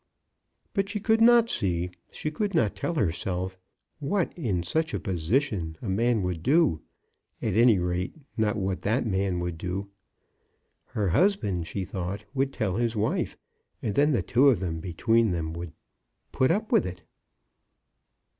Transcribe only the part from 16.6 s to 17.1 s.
with it.